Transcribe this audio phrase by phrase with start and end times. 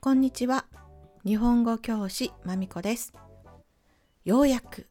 [0.00, 0.64] こんにちは。
[1.26, 3.12] 日本語教師まみこです。
[4.24, 4.88] ようやく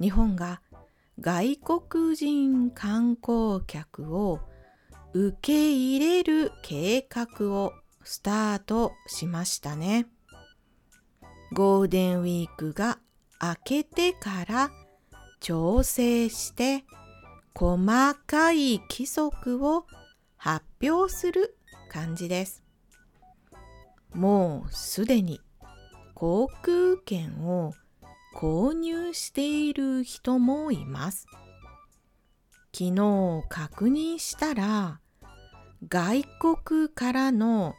[0.00, 0.60] 日本が
[1.20, 4.40] 外国人観光客を
[5.12, 7.72] 受け入れる計画を
[8.02, 10.06] スタートしましたね。
[11.52, 12.98] ゴールデンウィークが
[13.40, 14.70] 明けてから
[15.40, 16.84] 調整して
[17.54, 19.86] 細かい規則を
[20.36, 21.57] 発表する
[21.88, 22.62] 感じです。
[24.14, 25.40] もうすでに
[26.14, 27.74] 航空券を
[28.36, 31.26] 購入している人もいます。
[32.72, 35.00] 昨日確認したら
[35.88, 36.24] 外
[36.58, 37.74] 国からの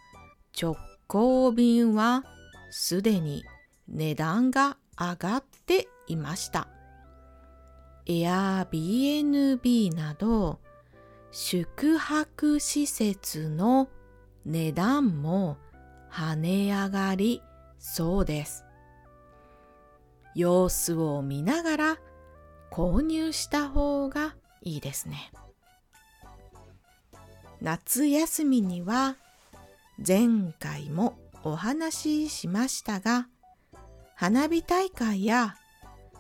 [0.59, 0.75] 直
[1.07, 2.23] 行便は
[2.71, 3.43] すでに
[3.87, 6.67] 値段が上がっていました。
[8.05, 10.59] Airbnb など
[11.31, 13.87] 宿泊施設の
[14.45, 15.57] 値段も
[16.11, 17.41] 跳ね上がり
[17.77, 18.65] そうです。
[20.35, 21.97] 様子を見ながら
[22.71, 25.31] 購入した方がいいですね。
[27.61, 29.15] 夏休みには
[30.05, 33.27] 前回もお話ししましたが
[34.15, 35.55] 花火大会や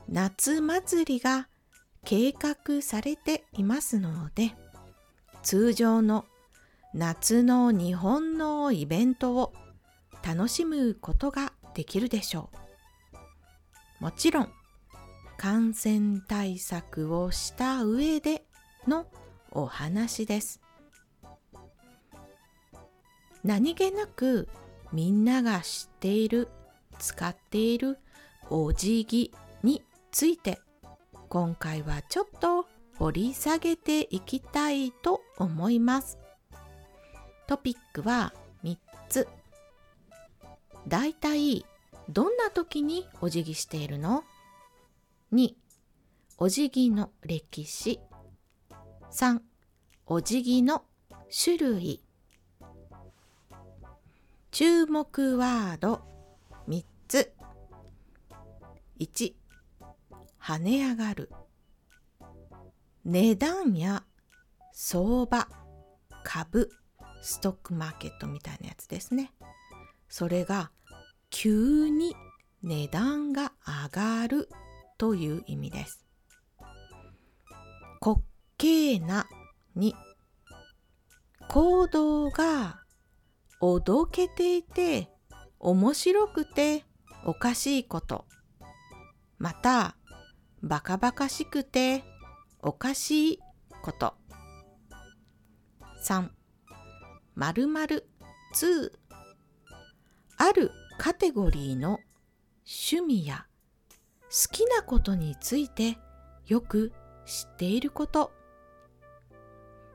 [0.09, 1.47] 夏祭りが
[2.03, 4.53] 計画されていますので
[5.43, 6.25] 通常の
[6.93, 9.53] 夏の日本のイベントを
[10.25, 12.49] 楽しむことができるでしょ
[13.99, 14.03] う。
[14.03, 14.49] もちろん
[15.37, 18.43] 感染対策をした上で
[18.87, 19.07] の
[19.51, 20.61] お話です。
[23.43, 24.49] 何気なく
[24.91, 26.49] みんなが知っている
[26.97, 27.99] 使っている
[28.49, 30.59] お辞儀について
[31.29, 32.65] 今回はちょっと
[32.97, 36.18] 掘り下げていきたいと思います。
[37.49, 38.31] トピックは
[38.63, 38.77] 3
[39.09, 39.27] つ。
[40.87, 41.65] だいたい
[42.07, 44.23] どんな時にお辞儀しているの
[45.33, 45.55] ?2、
[46.37, 47.99] お辞儀の歴史。
[49.11, 49.39] 3、
[50.05, 50.85] お辞儀の
[51.43, 52.03] 種類。
[54.51, 56.01] 注目ワード
[56.67, 57.33] 3つ。
[58.99, 59.33] 1、
[60.39, 61.31] 跳ね上がる。
[63.05, 64.03] 値段や
[64.71, 65.47] 相場、
[66.23, 66.69] 株、
[67.21, 69.31] ストックマーケットみたいなやつですね。
[70.07, 70.71] それが
[71.29, 72.15] 急に
[72.63, 74.49] 値段が上がる
[74.97, 76.05] という意味です。
[78.01, 78.21] 滑
[78.57, 79.27] 稽な
[79.75, 79.93] に
[81.49, 82.81] 行動が
[83.61, 85.09] おどけていて
[85.59, 86.85] 面白くて
[87.25, 88.25] おかしいこと
[89.37, 89.95] また
[90.61, 92.03] バカバカしくて
[92.61, 93.39] おかしい
[93.81, 94.13] こと
[96.05, 96.29] 3
[97.39, 98.05] まるまる
[98.53, 98.91] 2
[100.35, 102.01] あるカテゴリーの
[102.91, 103.45] 趣味や
[104.23, 105.97] 好きなことについて
[106.47, 106.91] よく
[107.25, 108.33] 知っていること。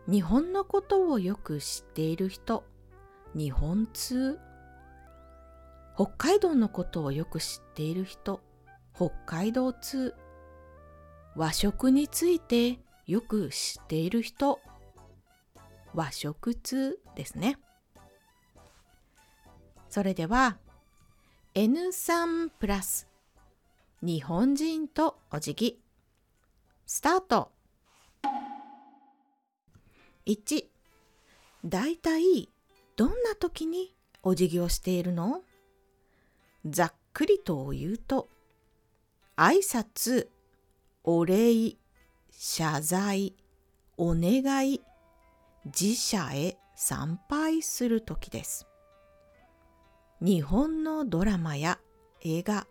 [0.08, 2.64] 日本のことをよく知っている人。
[3.34, 4.38] 日本通。
[5.96, 8.40] 北海道のことをよく知っている人。
[8.96, 10.14] 北海道通。
[11.36, 14.60] 和食についてよく知っている人。
[15.94, 17.58] 和食通ですね。
[19.88, 20.58] それでは
[21.54, 23.08] N3 プラス
[24.02, 25.80] 日本人とお辞儀
[26.84, 27.52] スタート。
[30.26, 30.64] 1
[31.64, 32.48] だいたい
[32.96, 35.42] どんな時にお辞儀をしているの？
[36.66, 38.28] ざっくりと言うと
[39.36, 40.28] 挨拶
[41.04, 41.76] お礼、
[42.30, 43.34] 謝罪、
[43.98, 44.80] お願い、
[45.66, 48.66] 自社へ参拝する時です。
[50.20, 51.78] 日本のドラマや
[52.22, 52.66] 映画、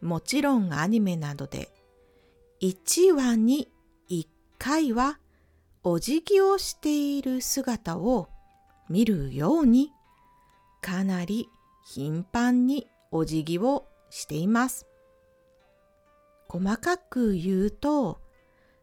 [0.00, 1.70] もちろんアニメなどで
[2.60, 3.68] 1話に
[4.10, 4.26] 1
[4.58, 5.18] 回は
[5.82, 8.28] お辞儀をしている姿を
[8.88, 9.90] 見るように
[10.80, 11.48] かなり
[11.86, 14.86] 頻繁にお辞儀をしています。
[16.48, 18.20] 細かく言うと、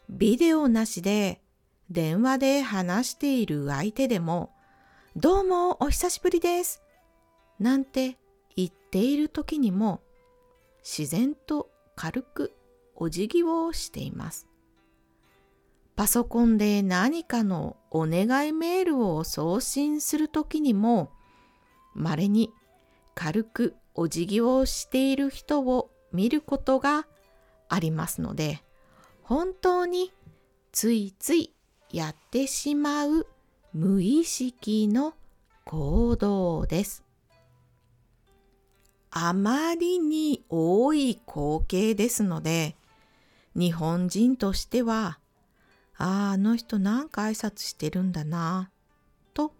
[0.09, 1.41] ビデオなしで
[1.89, 4.51] 電話で話している相手でも、
[5.15, 6.81] どうもお久しぶりです。
[7.59, 8.17] なんて
[8.55, 10.01] 言っている時にも、
[10.83, 12.53] 自然と軽く
[12.95, 14.47] お辞儀をしています。
[15.95, 21.11] パソコンで何かのお願いメールを送信する時にも、
[21.93, 22.51] 稀に
[23.15, 27.07] 軽くお辞儀をしている人を見ることが
[27.69, 28.61] ありますので
[29.23, 30.11] 本当に
[30.71, 31.53] ついつい
[31.95, 33.25] やってしまう
[33.73, 35.13] 無意識の
[35.63, 37.05] 行動です。
[39.11, 42.75] あまりに多い光景ですので、
[43.55, 45.19] 日本人としては、
[45.95, 48.71] ああ、あの人なんか挨拶してるんだな、
[49.33, 49.53] と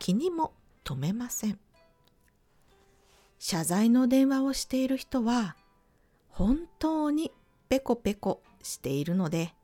[0.00, 1.60] 気にも留めません。
[3.38, 5.54] 謝罪の電話をしている人は、
[6.28, 7.30] 本当に
[7.68, 9.54] ペコペコしているので、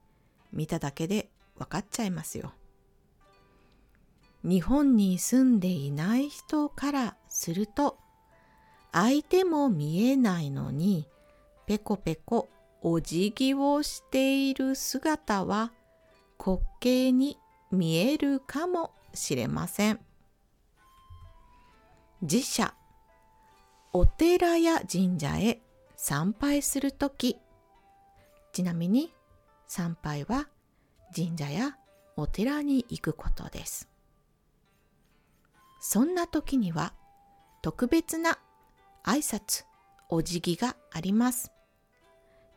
[0.53, 1.29] 見ただけで
[1.59, 2.53] 分かっちゃいますよ。
[4.45, 7.99] 日本に住んでいない人からすると、
[8.93, 11.07] 相手も見えないのに
[11.67, 12.49] ペコペコ
[12.81, 15.73] お辞儀をしている姿は
[16.39, 17.37] 滑稽に
[17.71, 20.01] 見えるかもしれません。
[22.23, 22.75] 自社
[23.93, 25.61] お寺や神社へ
[25.97, 27.37] 参拝するとき
[28.53, 29.13] ちなみに
[29.67, 30.49] 参拝は
[31.15, 31.77] 神社や
[32.17, 33.89] お寺に行くことです。
[35.81, 36.93] そんな時には
[37.63, 38.39] 特別な
[39.05, 39.65] 挨拶、
[40.09, 41.53] お辞儀があります。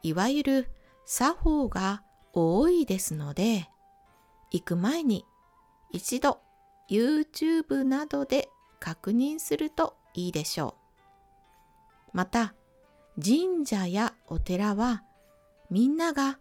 [0.04, 0.68] いわゆる
[1.06, 2.04] 作法が
[2.34, 3.70] 多いですので、
[4.52, 5.26] 行く前に
[5.92, 6.40] 一度
[6.90, 8.50] YouTube などで
[8.80, 10.76] 確認するといいでしょ
[12.14, 12.18] う。
[12.18, 12.54] また、
[13.24, 15.04] 神社やお寺は
[15.70, 16.40] みんなが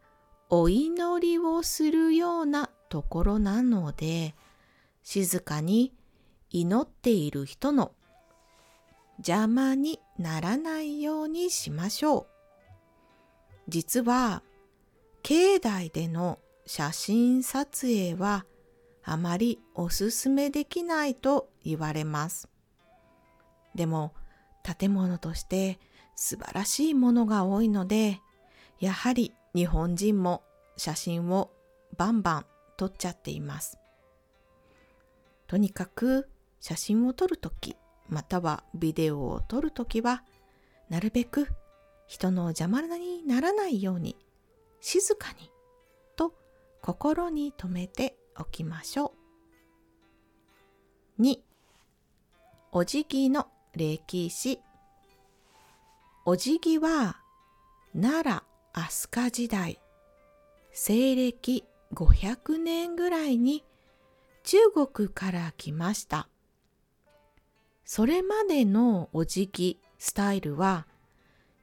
[0.51, 4.35] お祈りをするようなところなので、
[5.03, 5.95] 静かに
[6.51, 7.93] 祈っている人の
[9.19, 12.27] 邪魔にならないようにしましょう。
[13.69, 14.43] 実は、
[15.23, 18.45] 境内での写真撮影は
[19.05, 22.49] あまりおすすめできないと言われます。
[23.77, 24.15] でも、
[24.79, 25.79] 建物として
[26.17, 28.21] 素晴らしいものが多いので、
[28.81, 30.43] やはり日本人も
[30.77, 31.51] 写真を
[31.97, 33.79] バンバン撮っちゃっています。
[35.47, 36.29] とにかく
[36.61, 37.77] 写真を撮るとき、
[38.09, 40.23] またはビデオを撮るときは、
[40.89, 41.49] なるべく
[42.07, 44.17] 人の邪魔にならないように
[44.81, 45.51] 静かに
[46.17, 46.35] と
[46.83, 49.15] 心に留めておきましょ
[51.19, 51.23] う。
[51.23, 51.39] 2.
[52.73, 54.61] お辞儀の歴史
[56.25, 57.17] お辞儀は
[57.93, 59.81] 奈良飛鳥時代
[60.73, 63.65] 西暦500年ぐらいに
[64.45, 66.29] 中国から来ました。
[67.85, 70.87] それまでのお辞儀スタイルは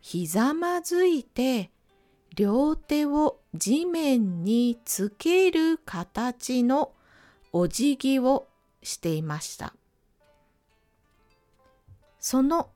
[0.02, 1.72] ひざまずいて
[2.36, 6.92] 両手を地面につける形の
[7.54, 8.48] お辞儀を
[8.84, 9.74] していました。
[12.20, 12.70] その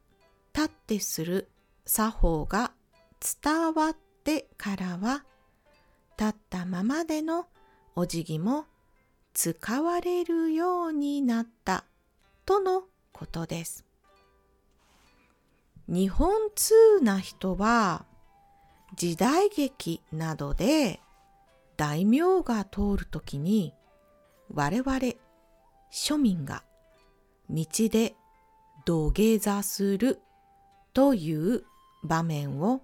[0.53, 1.49] 立ってする
[1.85, 2.71] 作法が
[3.43, 5.23] 伝わっててからは
[6.17, 7.47] 立ったままでの
[7.95, 8.65] お辞儀も
[9.33, 11.85] 使われるようになった
[12.45, 13.85] とのことです。
[15.87, 18.05] 日本通な人は
[18.95, 20.99] 時代劇などで
[21.75, 23.73] 大名が通るときに
[24.53, 24.99] 我々
[25.91, 26.63] 庶民が
[27.49, 28.15] 道で
[28.85, 30.19] 土下座する
[30.93, 31.63] という
[32.03, 32.81] 場面を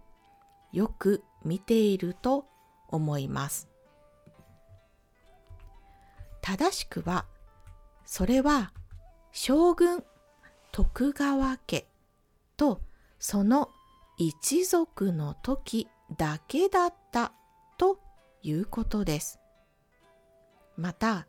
[0.74, 2.46] よく見ていると
[2.88, 3.68] 思います。
[6.42, 7.26] 正しくは
[8.06, 8.72] それは
[9.32, 10.04] 将軍
[10.72, 11.86] 徳川家
[12.56, 12.82] と
[13.20, 13.70] その
[14.18, 17.34] 一族の時だけだった
[17.78, 18.00] と
[18.42, 19.40] いうことです。
[20.78, 21.28] また、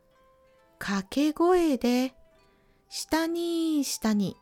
[0.79, 2.15] 掛け声で
[2.88, 4.37] 下に下に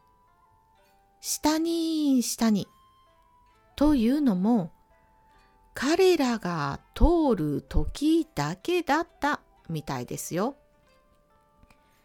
[1.21, 2.69] 下に下に
[3.75, 4.73] というのも
[5.79, 10.57] 彼らが通る時だけだったみたいですよ。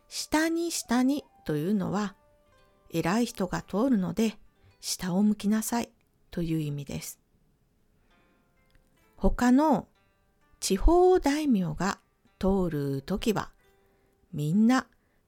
[0.09, 2.15] 下に下にというのは
[2.89, 4.37] 偉い人が通るので
[4.81, 5.89] 下を向きなさい
[6.31, 7.21] という意味です。
[9.15, 9.87] 他の
[10.59, 11.97] 地方大名が
[12.39, 13.51] 通るときは
[14.33, 14.85] みんな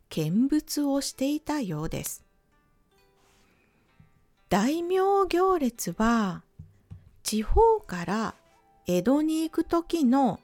[0.10, 2.26] 見物をしていたようです。
[4.50, 4.98] 大名
[5.30, 6.44] 行列は
[7.34, 8.36] 地方から
[8.86, 10.40] 江戸に行く時の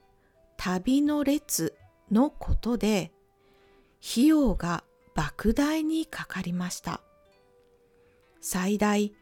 [0.56, 1.76] 旅の列
[2.10, 3.12] のことで
[4.02, 4.82] 費用が
[5.14, 7.00] 莫大にかかりました。
[8.40, 9.14] 最大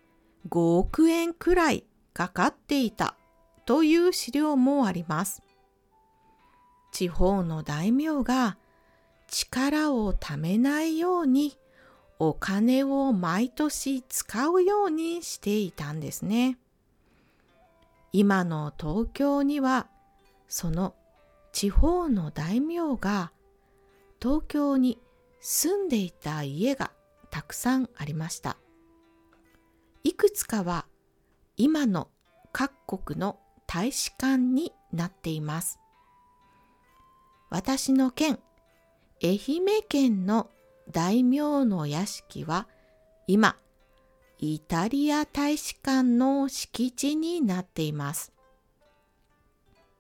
[0.48, 1.84] 5億円くらい
[2.14, 3.16] かかっていた
[3.66, 5.42] という資料もあります。
[6.90, 8.56] 地方の大名が
[9.26, 11.58] 力をためないように
[12.18, 16.56] お金を毎年使うようにしていたんですね。
[18.12, 19.86] 今の東京には
[20.46, 20.94] その
[21.52, 23.32] 地方の大名が
[24.20, 24.98] 東京に
[25.40, 26.90] 住んでいた家が
[27.30, 28.56] たくさんありました。
[30.04, 30.86] いくつかは
[31.56, 32.08] 今の
[32.52, 35.78] 各国の大使館になっています。
[37.50, 38.38] 私の県、
[39.22, 40.50] 愛媛県の
[40.90, 42.66] 大名の屋敷は
[43.26, 43.56] 今、
[44.40, 48.32] イタリア大使館の敷地になっています。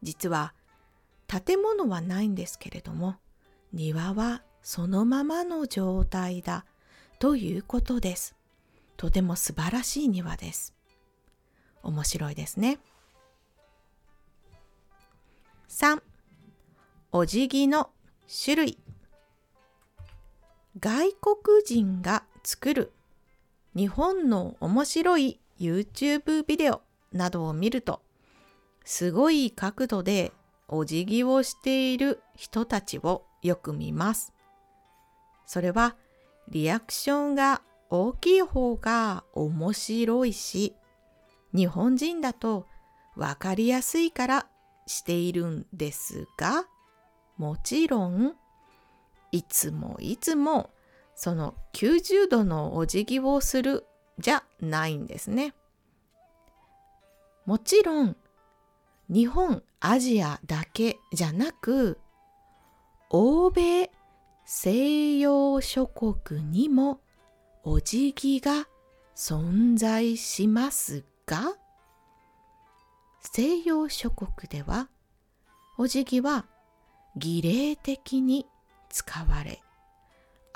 [0.02, 0.54] 実は
[1.26, 3.16] 建物はないんですけれども、
[3.72, 6.64] 庭はそのままの状態だ
[7.18, 8.36] ということです。
[8.96, 10.74] とても素晴らしい庭です。
[11.82, 12.78] 面白いですね。
[15.68, 16.00] 3.
[17.12, 17.90] お辞儀の
[18.44, 18.78] 種類
[20.78, 22.92] 外国人が作る
[23.78, 26.82] 日本の面白い YouTube ビデオ
[27.12, 28.02] などを見ると
[28.84, 30.32] すごい角度で
[30.66, 34.32] お辞儀をしている人たちをよく見ます。
[35.46, 35.94] それは
[36.48, 40.74] リアクションが大きい方が面白いし
[41.54, 42.66] 日本人だと
[43.14, 44.46] わかりやすいから
[44.88, 46.64] しているんですが
[47.36, 48.34] もちろん
[49.30, 50.70] いつもいつも
[51.18, 53.84] その90度のお辞儀をする
[54.20, 55.52] じゃないんですね。
[57.44, 58.16] もちろん
[59.08, 61.98] 日本アジアだけじゃなく
[63.10, 63.90] 欧米
[64.44, 67.00] 西洋諸国にも
[67.64, 68.68] お辞儀が
[69.16, 71.56] 存在しますが
[73.20, 74.88] 西洋諸国では
[75.78, 76.46] お辞儀は
[77.16, 78.46] 儀礼的に
[78.88, 79.60] 使われ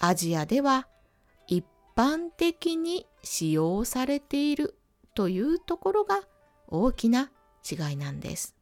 [0.04, 0.88] アジアでは
[1.46, 4.74] 一般的に使用されている
[5.14, 6.22] というところが
[6.66, 7.30] 大きな
[7.70, 8.56] 違いなんです。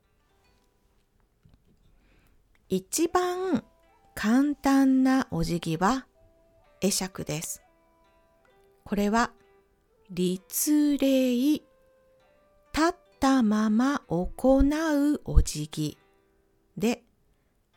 [2.68, 3.64] 一番
[4.14, 6.06] 簡単なお辞儀は
[6.82, 7.62] 会釈です。
[8.84, 9.30] これは
[10.10, 11.64] 立礼、立
[12.90, 15.96] ったまま行うお辞儀
[16.76, 17.02] で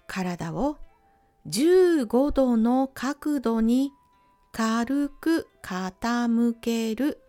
[0.05, 0.75] 体を
[1.47, 3.91] 15度の角度に
[4.53, 7.19] 軽く傾ける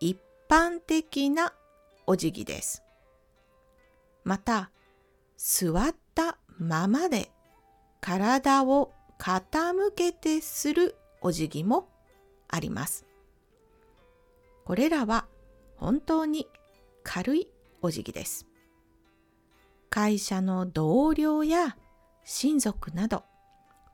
[0.00, 0.16] 一
[0.48, 1.52] 般的な
[2.06, 2.82] お辞儀です。
[4.24, 4.70] また、
[5.36, 7.30] 座ったままで
[8.00, 11.88] 体を傾けてするお辞儀も
[12.48, 13.04] あります。
[14.64, 15.26] これらは
[15.76, 16.46] 本当に
[17.02, 17.48] 軽い
[17.82, 18.46] お辞儀です。
[19.90, 21.76] 会社の同僚や
[22.30, 23.24] 親族など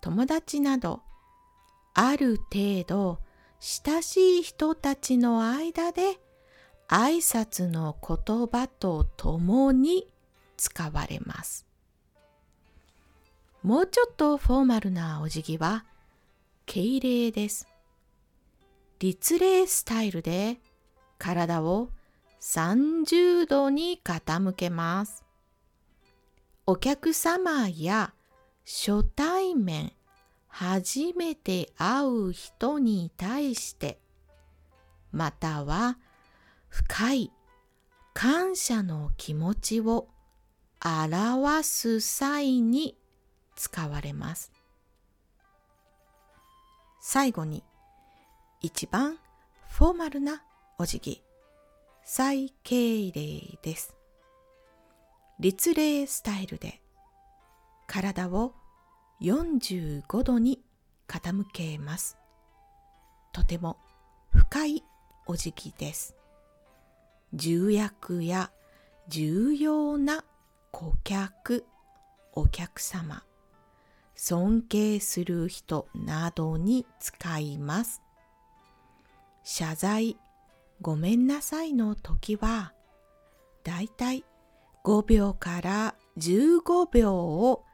[0.01, 1.03] 友達など
[1.95, 3.21] ある程度
[3.61, 6.19] 親しい人たちの間で
[6.89, 10.11] 挨拶の言葉とともに
[10.57, 11.65] 使われます。
[13.63, 15.85] もうちょっとフォーマルなお辞儀は
[16.67, 17.69] 敬礼です。
[18.99, 20.59] 立礼スタイルで
[21.19, 21.89] 体を
[22.41, 25.23] 30度に傾けます。
[26.67, 28.13] お客様や
[28.65, 29.93] 初対面
[30.49, 33.99] 初めて会う人に対して
[35.13, 35.99] または
[36.69, 37.33] 深い
[38.15, 40.09] 感謝の気持ちを
[40.85, 42.97] 表す際に
[43.57, 44.53] 使われます。
[47.01, 47.65] 最後に
[48.61, 49.19] 一番
[49.69, 50.43] フォーマルな
[50.79, 51.23] お辞儀、
[52.05, 53.95] 再敬礼です。
[55.39, 56.81] 立礼スタイルで
[57.95, 58.53] 体を
[59.21, 60.61] 45度に
[61.07, 62.19] 傾けます。
[63.33, 63.77] とても
[64.33, 64.85] 深い
[65.27, 66.17] お辞儀です。
[67.35, 68.51] 重役や
[69.07, 70.25] 重要な
[70.73, 71.65] 顧客、
[72.33, 73.23] お客様、
[74.17, 78.03] 尊敬する人などに使います。
[79.45, 80.17] 謝罪、
[80.81, 82.73] ごめんなさいの時は、
[83.63, 84.25] だいたい
[84.83, 87.65] 5秒から15秒を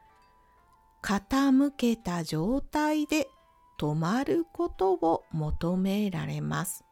[1.01, 3.27] 傾けた状態で
[3.79, 6.83] 止まることを求められます。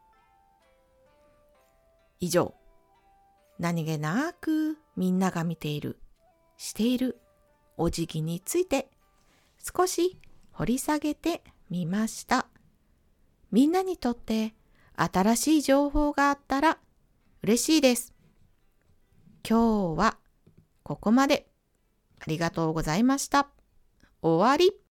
[2.20, 2.56] 以上、
[3.60, 6.00] 何気なくみんなが見ている、
[6.58, 7.22] している
[7.78, 8.90] お辞儀について
[9.76, 10.18] 少し
[10.52, 12.48] 掘り下げてみました。
[13.52, 14.54] みんなにとって
[14.96, 16.80] 新しい情報があったら
[17.44, 18.14] 嬉しいです。
[19.48, 20.18] 今日は
[20.84, 21.48] ここまで。
[22.20, 23.50] ありがとうございました。
[24.22, 24.89] 終わり。